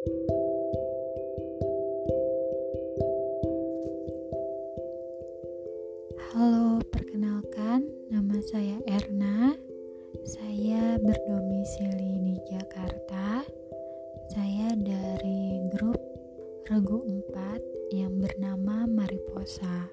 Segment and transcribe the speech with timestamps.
[0.00, 0.08] Halo,
[6.88, 9.52] perkenalkan nama saya Erna.
[10.24, 13.44] Saya berdomisili di Jakarta.
[14.32, 16.00] Saya dari grup
[16.72, 19.84] Regu 4 yang bernama Mariposa.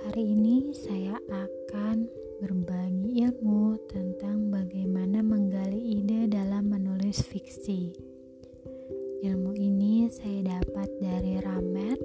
[0.00, 2.08] Hari ini saya akan
[2.40, 8.13] berbagi ilmu tentang bagaimana menggali ide dalam menulis fiksi.
[9.24, 11.96] Ilmu ini saya dapat dari Ramet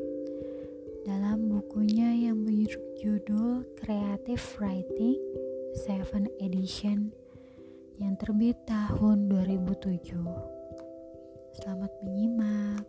[1.04, 5.20] dalam bukunya yang berjudul Creative Writing
[5.84, 7.12] 7 Edition
[8.00, 10.16] yang terbit tahun 2007.
[11.60, 12.88] Selamat menyimak.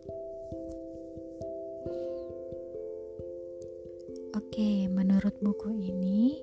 [4.38, 6.38] Oke, menurut buku ini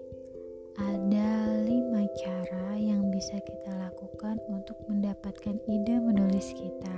[0.76, 6.97] ada lima cara yang bisa kita lakukan untuk mendapatkan ide menulis kita.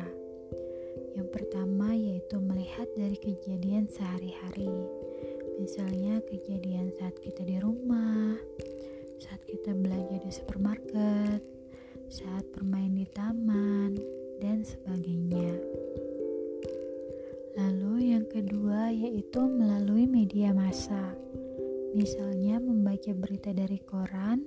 [1.50, 4.70] Pertama yaitu melihat dari kejadian sehari-hari.
[5.58, 8.38] Misalnya kejadian saat kita di rumah,
[9.18, 11.42] saat kita belanja di supermarket,
[12.06, 13.98] saat bermain di taman,
[14.38, 15.58] dan sebagainya.
[17.58, 21.18] Lalu yang kedua yaitu melalui media massa.
[21.98, 24.46] Misalnya membaca berita dari koran,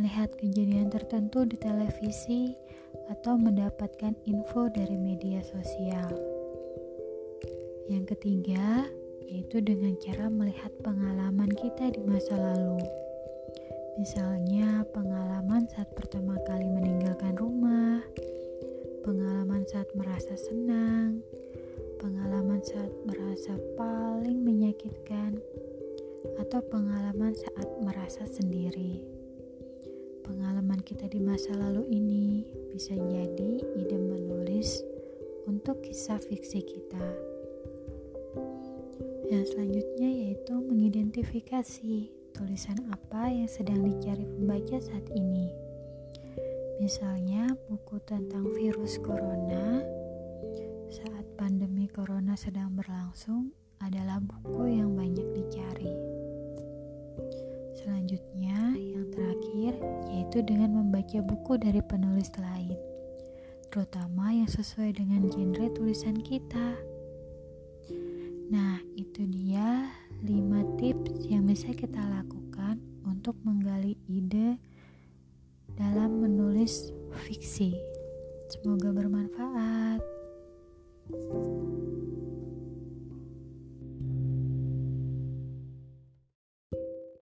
[0.00, 2.56] melihat kejadian tertentu di televisi,
[3.12, 6.10] atau mendapatkan info dari media sosial.
[7.86, 8.90] Yang ketiga,
[9.22, 12.82] yaitu dengan cara melihat pengalaman kita di masa lalu.
[13.96, 18.02] Misalnya, pengalaman saat pertama kali meninggalkan rumah,
[19.06, 21.22] pengalaman saat merasa senang,
[22.02, 25.38] pengalaman saat merasa paling menyakitkan,
[26.42, 29.00] atau pengalaman saat merasa sendiri.
[30.26, 32.42] Pengalaman kita di masa lalu ini
[32.76, 34.84] bisa jadi ide menulis
[35.48, 37.06] untuk kisah fiksi kita.
[39.32, 45.48] Yang selanjutnya yaitu mengidentifikasi tulisan apa yang sedang dicari pembaca saat ini.
[46.76, 49.80] Misalnya buku tentang virus corona
[50.92, 55.24] saat pandemi corona sedang berlangsung adalah buku yang banyak
[60.36, 62.76] yaitu dengan membaca buku dari penulis lain,
[63.72, 66.76] terutama yang sesuai dengan genre tulisan kita.
[68.52, 69.88] Nah, itu dia
[70.20, 72.76] 5 tips yang bisa kita lakukan
[73.08, 74.60] untuk menggali ide
[75.72, 76.92] dalam menulis
[77.24, 77.72] fiksi.
[78.52, 79.45] Semoga bermanfaat.